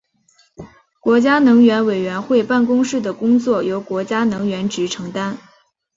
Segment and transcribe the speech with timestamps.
[0.99, 5.37] 国家能源委员会办公室的工作由国家能源局承担。